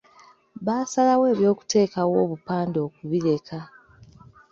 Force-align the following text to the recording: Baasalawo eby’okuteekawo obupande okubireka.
Baasalawo 0.65 1.25
eby’okuteekawo 1.33 2.13
obupande 2.23 2.77
okubireka. 2.87 3.59